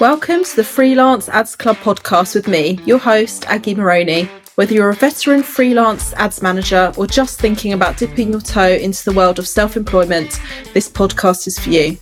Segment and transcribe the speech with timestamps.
[0.00, 4.30] Welcome to the Freelance Ads Club podcast with me, your host, Aggie Moroney.
[4.54, 9.04] Whether you're a veteran freelance ads manager or just thinking about dipping your toe into
[9.04, 10.40] the world of self employment,
[10.72, 11.98] this podcast is for you.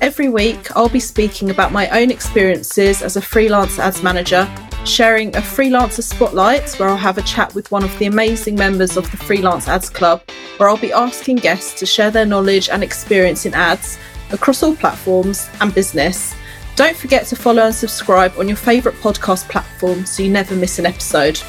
[0.00, 4.52] Every week, I'll be speaking about my own experiences as a freelance ads manager,
[4.84, 8.96] sharing a freelancer spotlight where I'll have a chat with one of the amazing members
[8.96, 10.20] of the Freelance Ads Club,
[10.56, 14.00] where I'll be asking guests to share their knowledge and experience in ads
[14.32, 16.34] across all platforms and business.
[16.76, 20.78] Don't forget to follow and subscribe on your favourite podcast platform so you never miss
[20.78, 21.40] an episode.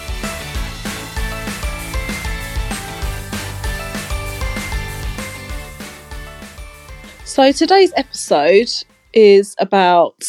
[7.24, 8.72] So, today's episode
[9.14, 10.24] is about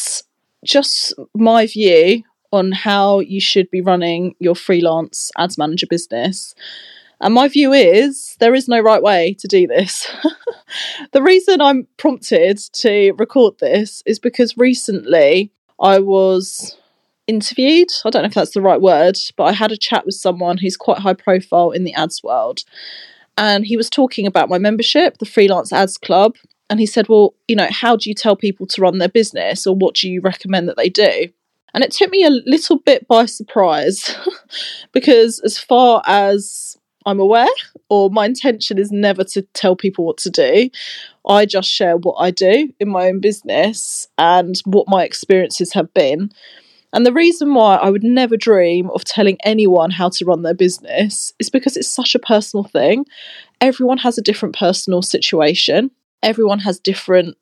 [0.65, 6.55] just my view on how you should be running your freelance ads manager business.
[7.21, 10.07] And my view is there is no right way to do this.
[11.13, 16.77] the reason I'm prompted to record this is because recently I was
[17.27, 17.89] interviewed.
[18.05, 20.59] I don't know if that's the right word, but I had a chat with someone
[20.59, 22.65] who's quite high profile in the ads world.
[23.39, 26.37] And he was talking about my membership, the Freelance Ads Club.
[26.69, 29.67] And he said, Well, you know, how do you tell people to run their business
[29.67, 31.29] or what do you recommend that they do?
[31.75, 34.17] And it took me a little bit by surprise
[34.93, 36.76] because, as far as
[37.07, 37.47] I'm aware,
[37.89, 40.69] or my intention is never to tell people what to do.
[41.27, 45.95] I just share what I do in my own business and what my experiences have
[45.95, 46.33] been.
[46.93, 50.55] And the reason why I would never dream of telling anyone how to run their
[50.55, 53.07] business is because it's such a personal thing.
[53.61, 55.91] Everyone has a different personal situation,
[56.23, 57.37] everyone has different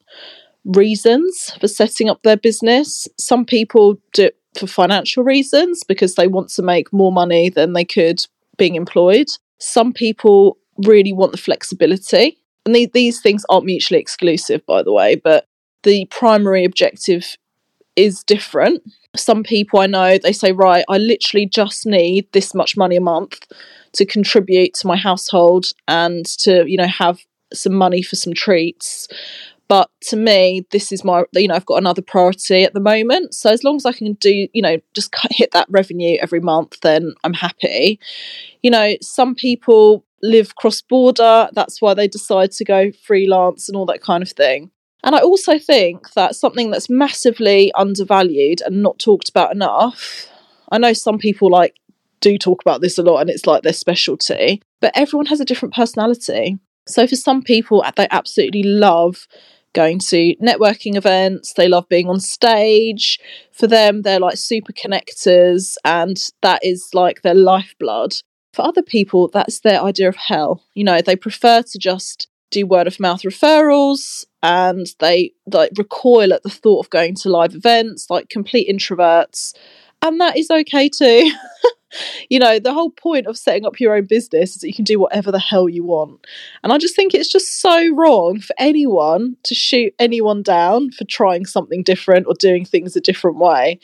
[0.65, 3.07] reasons for setting up their business.
[3.19, 7.73] Some people do it for financial reasons because they want to make more money than
[7.73, 8.25] they could
[8.57, 9.29] being employed.
[9.65, 12.39] Some people really want the flexibility.
[12.67, 15.47] And the, these things aren't mutually exclusive, by the way, but
[15.83, 17.37] the primary objective
[17.97, 18.83] is different.
[19.15, 23.01] Some people I know, they say, right, I literally just need this much money a
[23.01, 23.41] month
[23.92, 27.20] to contribute to my household and to, you know, have
[27.52, 29.08] some money for some treats.
[29.69, 33.35] But to me, this is my, you know, I've got another priority at the moment.
[33.35, 36.80] So as long as I can do, you know, just hit that revenue every month,
[36.83, 37.98] then I'm happy
[38.64, 43.77] you know, some people live cross border, that's why they decide to go freelance and
[43.77, 44.70] all that kind of thing.
[45.05, 50.27] And I also think that something that's massively undervalued and not talked about enough.
[50.73, 51.77] I know some people like
[52.20, 55.45] do talk about this a lot and it's like their specialty, but everyone has a
[55.45, 56.57] different personality.
[56.89, 59.29] So for some people, they absolutely love
[59.74, 63.20] going to networking events, they love being on stage.
[63.52, 68.14] For them, they're like super connectors, and that is like their lifeblood.
[68.55, 70.63] For other people, that's their idea of hell.
[70.74, 76.33] You know, they prefer to just do word of mouth referrals and they like recoil
[76.33, 79.55] at the thought of going to live events, like complete introverts.
[80.02, 81.33] And that is okay too.
[82.29, 84.85] you know, the whole point of setting up your own business is that you can
[84.85, 86.27] do whatever the hell you want.
[86.63, 91.05] And I just think it's just so wrong for anyone to shoot anyone down for
[91.05, 93.79] trying something different or doing things a different way.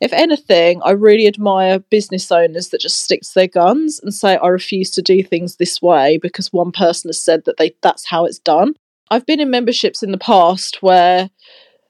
[0.00, 4.36] If anything, I really admire business owners that just stick to their guns and say,
[4.36, 8.06] I refuse to do things this way because one person has said that they that's
[8.06, 8.74] how it's done.
[9.10, 11.30] I've been in memberships in the past where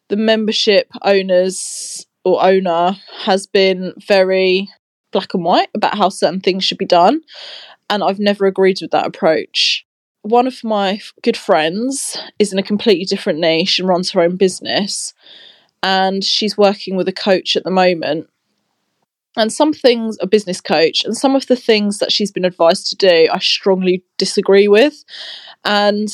[0.08, 4.68] the membership owners or owner has been very
[5.12, 7.20] black and white about how certain things should be done.
[7.88, 9.86] And I've never agreed with that approach.
[10.22, 14.36] One of my good friends is in a completely different niche and runs her own
[14.36, 15.14] business.
[15.82, 18.28] And she's working with a coach at the moment.
[19.36, 22.86] And some things, a business coach, and some of the things that she's been advised
[22.88, 25.04] to do, I strongly disagree with.
[25.64, 26.08] And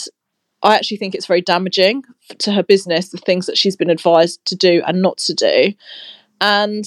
[0.62, 2.02] I actually think it's very damaging
[2.38, 5.72] to her business, the things that she's been advised to do and not to do.
[6.41, 6.84] And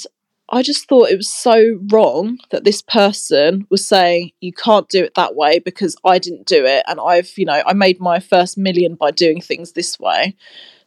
[0.49, 5.03] I just thought it was so wrong that this person was saying you can't do
[5.03, 8.19] it that way because I didn't do it and I've, you know, I made my
[8.19, 10.35] first million by doing things this way.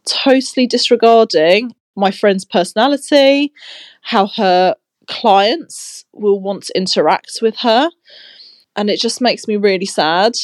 [0.04, 3.52] Totally disregarding my friend's personality,
[4.02, 4.76] how her
[5.08, 7.90] clients will want to interact with her.
[8.76, 10.34] And it just makes me really sad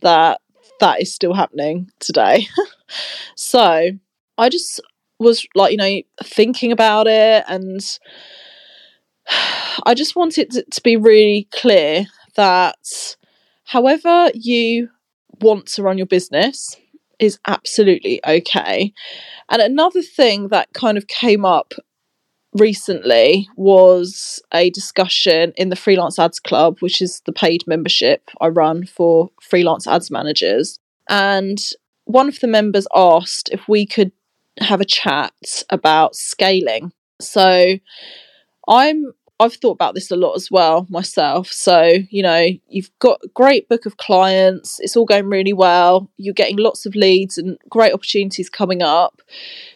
[0.00, 0.40] that
[0.80, 2.46] that is still happening today.
[3.36, 3.90] so
[4.38, 4.80] I just
[5.18, 7.80] was like, you know, thinking about it and
[9.84, 12.06] I just want it to, to be really clear
[12.36, 13.16] that
[13.64, 14.90] however you
[15.40, 16.76] want to run your business
[17.18, 18.92] is absolutely okay.
[19.48, 21.74] And another thing that kind of came up
[22.54, 28.48] recently was a discussion in the Freelance Ads Club, which is the paid membership I
[28.48, 30.78] run for freelance ads managers.
[31.08, 31.58] And
[32.04, 34.12] one of the members asked if we could
[34.60, 36.92] have a chat about scaling.
[37.20, 37.76] So
[38.68, 41.48] I'm I've thought about this a lot as well myself.
[41.48, 46.10] So, you know, you've got a great book of clients, it's all going really well,
[46.16, 49.20] you're getting lots of leads and great opportunities coming up.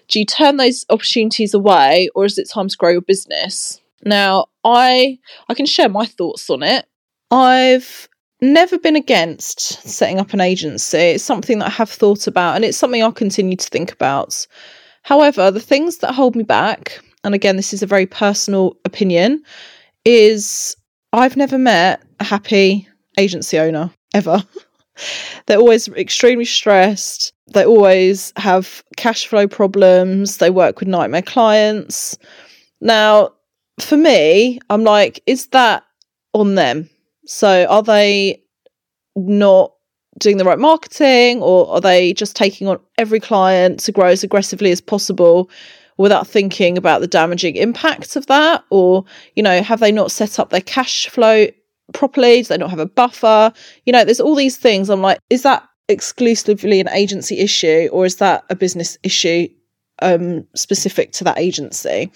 [0.06, 3.81] Do you turn those opportunities away or is it time to grow your business?
[4.05, 5.19] Now, I
[5.49, 6.87] I can share my thoughts on it.
[7.31, 8.08] I've
[8.40, 10.99] never been against setting up an agency.
[10.99, 14.46] It's something that I have thought about and it's something I'll continue to think about.
[15.02, 19.42] However, the things that hold me back and again, this is a very personal opinion,
[20.06, 20.75] is
[21.12, 22.88] I've never met a happy
[23.19, 24.42] agency owner ever.
[25.46, 27.34] They're always extremely stressed.
[27.52, 30.38] They always have cash flow problems.
[30.38, 32.16] They work with nightmare clients.
[32.80, 33.34] Now,
[33.78, 35.84] for me, I'm like, is that
[36.32, 36.88] on them?
[37.26, 38.42] So are they
[39.16, 39.75] not
[40.19, 44.25] doing the right marketing or are they just taking on every client to grow as
[44.25, 45.50] aggressively as possible
[45.99, 48.65] without thinking about the damaging impacts of that?
[48.71, 49.05] Or,
[49.37, 51.49] you know, have they not set up their cash flow
[51.93, 52.43] properly?
[52.43, 53.53] Do they not have a buffer?
[53.85, 54.89] You know, there's all these things.
[54.89, 59.49] I'm like, is that exclusively an agency issue or is that a business issue
[60.00, 62.11] um, specific to that agency?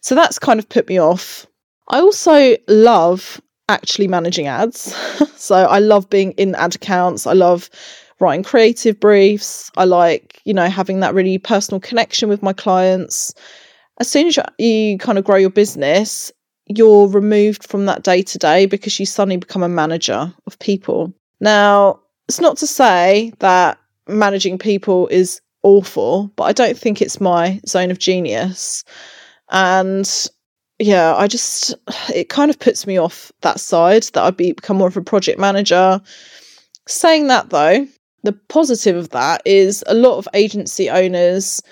[0.00, 1.46] So that's kind of put me off.
[1.88, 4.94] I also love actually managing ads.
[5.36, 7.26] so I love being in ad accounts.
[7.26, 7.70] I love
[8.20, 9.70] writing creative briefs.
[9.76, 13.34] I like, you know, having that really personal connection with my clients.
[14.00, 16.32] As soon as you kind of grow your business,
[16.66, 21.12] you're removed from that day to day because you suddenly become a manager of people.
[21.40, 23.78] Now, it's not to say that
[24.08, 28.84] managing people is awful, but I don't think it's my zone of genius.
[29.50, 30.10] And
[30.78, 31.74] yeah, I just
[32.14, 35.02] it kind of puts me off that side that I'd be become more of a
[35.02, 36.00] project manager.
[36.86, 37.86] Saying that though,
[38.24, 41.62] the positive of that is a lot of agency owners,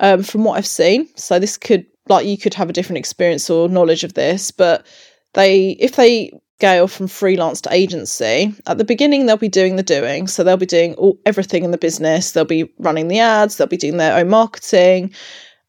[0.00, 3.50] um, from what I've seen, so this could like you could have a different experience
[3.50, 4.86] or knowledge of this, but
[5.34, 9.82] they if they scale from freelance to agency at the beginning they'll be doing the
[9.82, 12.32] doing so they'll be doing all, everything in the business.
[12.32, 15.14] They'll be running the ads they'll be doing their own marketing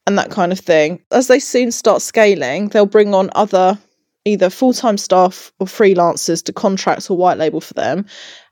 [0.08, 1.00] and that kind of thing.
[1.12, 3.78] As they soon start scaling they'll bring on other
[4.24, 8.04] either full-time staff or freelancers to contract or white label for them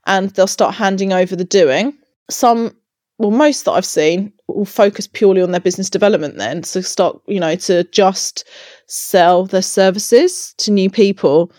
[0.06, 1.97] and they'll start handing over the doing.
[2.31, 2.75] Some,
[3.19, 6.62] well, most that I've seen will focus purely on their business development then.
[6.65, 8.44] So start, you know, to just
[8.87, 11.53] sell their services to new people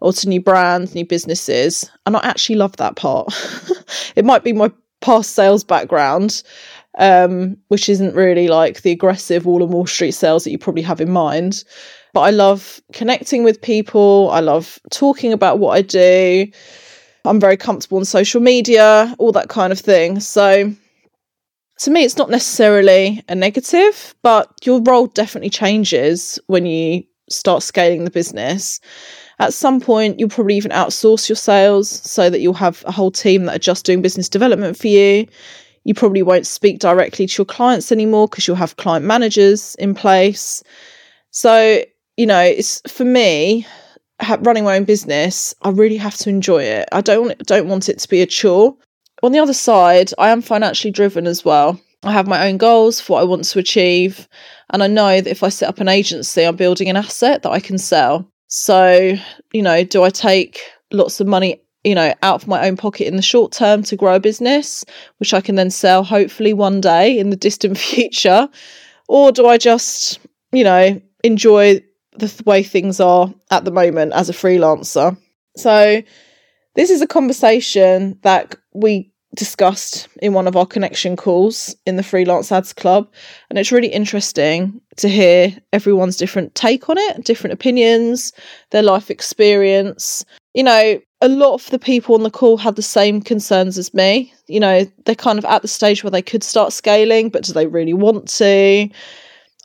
[0.00, 1.90] or to new brands, new businesses.
[2.06, 3.28] And I actually love that part.
[4.16, 4.70] it might be my
[5.00, 6.42] past sales background,
[6.98, 10.82] um, which isn't really like the aggressive Wall of Wall Street sales that you probably
[10.82, 11.64] have in mind.
[12.16, 14.30] But I love connecting with people.
[14.32, 16.50] I love talking about what I do.
[17.26, 20.20] I'm very comfortable on social media, all that kind of thing.
[20.20, 20.72] So
[21.80, 27.62] to me, it's not necessarily a negative, but your role definitely changes when you start
[27.62, 28.80] scaling the business.
[29.38, 33.10] At some point, you'll probably even outsource your sales so that you'll have a whole
[33.10, 35.26] team that are just doing business development for you.
[35.84, 39.94] You probably won't speak directly to your clients anymore because you'll have client managers in
[39.94, 40.62] place.
[41.30, 41.82] So,
[42.16, 43.66] you know, it's for me,
[44.40, 46.88] running my own business, I really have to enjoy it.
[46.92, 48.76] I don't don't want it to be a chore.
[49.22, 51.80] On the other side, I am financially driven as well.
[52.02, 54.28] I have my own goals for what I want to achieve,
[54.70, 57.50] and I know that if I set up an agency, I'm building an asset that
[57.50, 58.30] I can sell.
[58.48, 59.16] So,
[59.52, 60.60] you know, do I take
[60.92, 63.96] lots of money, you know, out of my own pocket in the short term to
[63.96, 64.84] grow a business,
[65.18, 68.48] which I can then sell hopefully one day in the distant future?
[69.08, 70.20] Or do I just,
[70.52, 71.82] you know, enjoy
[72.18, 75.16] the th- way things are at the moment as a freelancer.
[75.56, 76.02] So,
[76.74, 82.02] this is a conversation that we discussed in one of our connection calls in the
[82.02, 83.08] Freelance Ads Club.
[83.48, 88.32] And it's really interesting to hear everyone's different take on it, different opinions,
[88.70, 90.24] their life experience.
[90.54, 93.94] You know, a lot of the people on the call had the same concerns as
[93.94, 94.32] me.
[94.48, 97.52] You know, they're kind of at the stage where they could start scaling, but do
[97.52, 98.88] they really want to?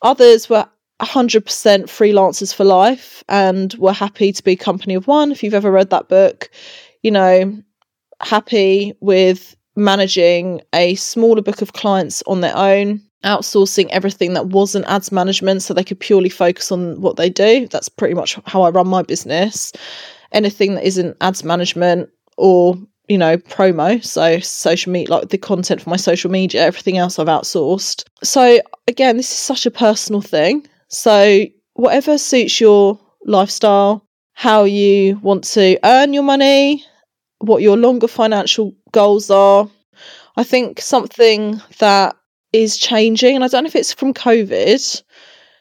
[0.01, 0.67] Others were
[1.01, 5.31] 100% freelancers for life and we're happy to be company of one.
[5.31, 6.49] If you've ever read that book
[7.01, 7.61] you know
[8.21, 14.85] happy with managing a smaller book of clients on their own outsourcing everything that wasn't
[14.87, 17.67] ads management so they could purely focus on what they do.
[17.67, 19.71] That's pretty much how i run my business.
[20.31, 22.77] Anything that isn't ads management or
[23.07, 27.19] you know promo so social media like the content for my social media everything else
[27.19, 28.05] i've outsourced.
[28.23, 35.17] So again this is such a personal thing so, whatever suits your lifestyle, how you
[35.19, 36.83] want to earn your money,
[37.39, 39.69] what your longer financial goals are.
[40.35, 42.17] I think something that
[42.51, 45.03] is changing, and I don't know if it's from COVID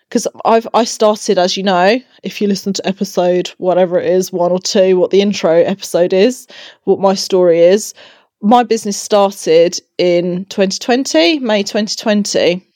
[0.09, 4.33] because I've I started, as you know, if you listen to episode whatever it is,
[4.33, 6.49] one or two, what the intro episode is,
[6.85, 7.95] what my story is.
[8.43, 12.67] My business started in 2020, May 2020.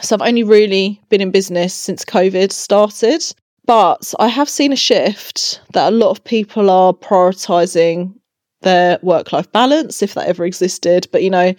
[0.00, 3.24] So I've only really been in business since COVID started.
[3.66, 8.14] But I have seen a shift that a lot of people are prioritizing
[8.62, 11.06] their work life balance, if that ever existed.
[11.12, 11.54] But, you know,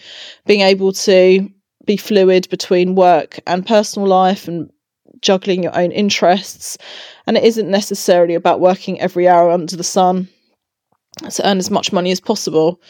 [0.47, 1.47] being able to
[1.85, 4.71] be fluid between work and personal life and
[5.21, 6.77] juggling your own interests.
[7.27, 10.27] And it isn't necessarily about working every hour under the sun
[11.29, 12.81] to earn as much money as possible.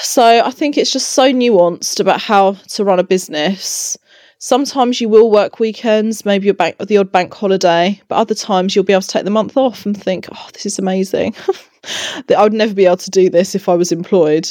[0.00, 3.96] So I think it's just so nuanced about how to run a business
[4.40, 8.74] Sometimes you will work weekends, maybe your bank the odd bank holiday, but other times
[8.74, 11.34] you'll be able to take the month off and think, "Oh, this is amazing."
[12.36, 14.48] I would never be able to do this if I was employed.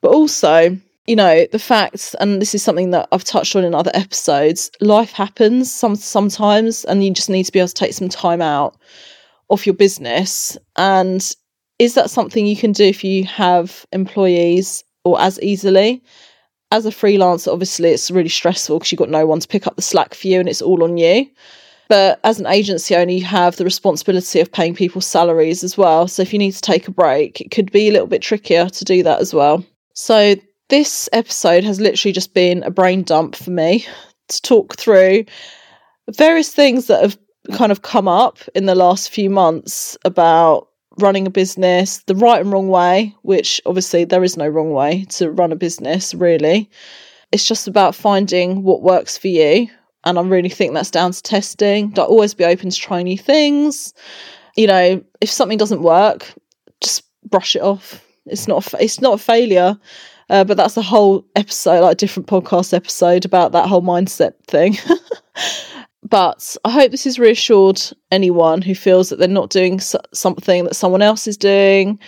[0.00, 3.76] But also, you know, the fact, and this is something that I've touched on in
[3.76, 7.92] other episodes, life happens some sometimes, and you just need to be able to take
[7.92, 8.76] some time out
[9.50, 10.58] of your business.
[10.74, 11.34] And
[11.78, 16.02] is that something you can do if you have employees or as easily?
[16.70, 19.76] as a freelancer, obviously it's really stressful because you've got no one to pick up
[19.76, 21.26] the slack for you and it's all on you.
[21.88, 26.06] But as an agency owner, you have the responsibility of paying people's salaries as well.
[26.06, 28.68] So if you need to take a break, it could be a little bit trickier
[28.68, 29.64] to do that as well.
[29.94, 30.36] So
[30.68, 33.86] this episode has literally just been a brain dump for me
[34.28, 35.24] to talk through
[36.10, 37.18] various things that have
[37.54, 40.68] kind of come up in the last few months about
[40.98, 45.04] running a business the right and wrong way, which obviously there is no wrong way
[45.10, 46.70] to run a business, really.
[47.32, 49.68] It's just about finding what works for you.
[50.04, 51.90] And I really think that's down to testing.
[51.90, 53.92] Don't always be open to try new things.
[54.56, 56.32] You know, if something doesn't work,
[56.80, 58.04] just brush it off.
[58.26, 59.78] It's not a, it's not a failure.
[60.30, 64.34] Uh, but that's a whole episode, like a different podcast episode about that whole mindset
[64.46, 64.76] thing.
[66.08, 70.76] But I hope this has reassured anyone who feels that they're not doing something that
[70.76, 71.98] someone else is doing.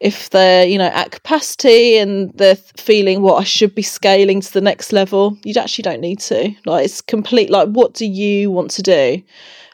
[0.00, 4.40] If they're, you know, at capacity and they're feeling, what well, I should be scaling
[4.40, 6.54] to the next level, you actually don't need to.
[6.64, 7.50] Like, it's complete.
[7.50, 9.22] Like, what do you want to do?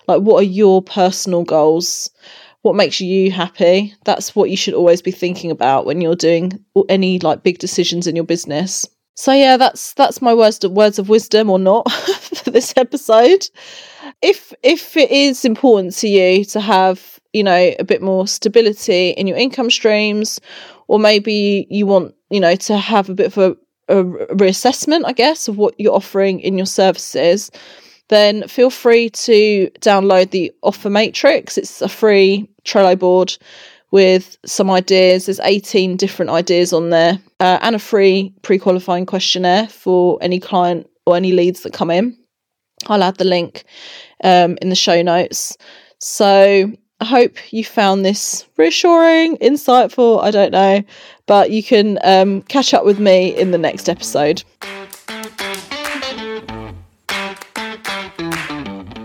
[0.09, 2.11] Like, what are your personal goals?
[2.63, 3.95] What makes you happy?
[4.05, 8.09] That's what you should always be thinking about when you're doing any like big decisions
[8.09, 8.87] in your business.
[9.17, 13.49] So yeah, that's that's my words of words of wisdom or not for this episode.
[14.21, 19.11] If if it is important to you to have, you know, a bit more stability
[19.11, 20.39] in your income streams,
[20.87, 23.57] or maybe you want, you know, to have a bit of a,
[23.89, 24.05] a
[24.35, 27.51] reassessment, I guess, of what you're offering in your services,
[28.09, 31.57] then feel free to download the offer matrix.
[31.57, 33.35] It's a free Trello board
[33.91, 35.27] with some ideas.
[35.27, 40.41] There's 18 different ideas on there uh, and a free pre qualifying questionnaire for any
[40.41, 42.17] client or any leads that come in.
[42.89, 43.65] I'll add the link
[44.23, 45.57] um, in the show notes.
[45.99, 50.23] So I hope you found this reassuring, insightful.
[50.23, 50.83] I don't know,
[51.27, 54.43] but you can um, catch up with me in the next episode.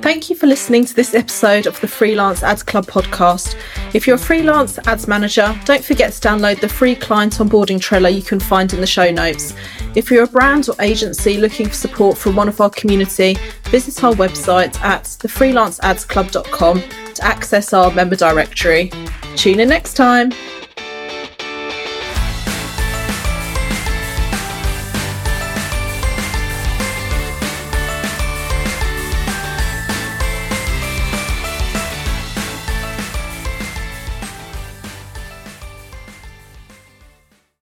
[0.01, 3.55] Thank you for listening to this episode of the Freelance Ads Club podcast.
[3.93, 8.13] If you're a freelance ads manager, don't forget to download the free client onboarding Trello
[8.13, 9.53] you can find in the show notes.
[9.95, 14.01] If you're a brand or agency looking for support from one of our community, visit
[14.03, 16.81] our website at thefreelanceadsclub.com
[17.15, 18.91] to access our member directory.
[19.35, 20.31] Tune in next time.